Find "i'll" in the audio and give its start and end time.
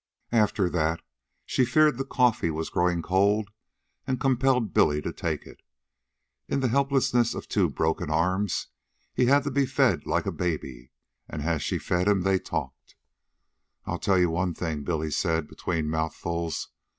13.85-13.99